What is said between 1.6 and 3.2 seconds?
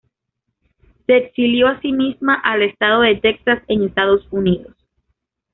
a sí misma al estado de